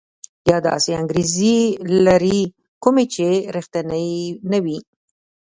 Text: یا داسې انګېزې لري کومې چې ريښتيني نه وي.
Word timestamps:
یا 0.49 0.57
داسې 0.67 0.91
انګېزې 1.01 1.57
لري 2.05 2.39
کومې 2.83 3.05
چې 3.13 3.27
ريښتيني 3.55 4.07
نه 4.51 4.59
وي. 4.63 4.79